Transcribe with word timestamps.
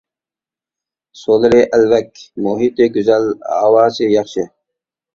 سۇلىرى 1.25 1.61
ئەلۋەك، 1.79 2.23
مۇھىتى 2.49 2.91
گۈزەل، 2.99 3.31
ھاۋاسى 3.55 4.13
ياخشى. 4.21 4.53